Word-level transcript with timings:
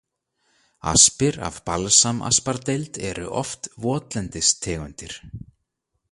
Aspir 0.91 1.35
af 1.49 1.57
balsamaspardeild 1.67 2.97
eru 3.09 3.27
oft 3.41 3.69
votlendis 3.85 4.49
tegundir. 4.65 5.19